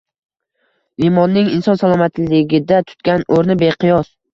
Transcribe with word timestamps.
Limonning 1.03 1.53
inson 1.59 1.79
salomatligida 1.85 2.85
tutgan 2.91 3.31
o‘rni 3.41 3.63
beqiyos. 3.67 4.17